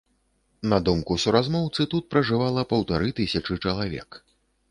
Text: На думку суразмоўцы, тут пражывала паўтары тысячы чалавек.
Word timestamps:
На 0.71 0.77
думку 0.87 1.17
суразмоўцы, 1.23 1.85
тут 1.91 2.09
пражывала 2.15 2.65
паўтары 2.73 3.07
тысячы 3.19 3.59
чалавек. 3.69 4.09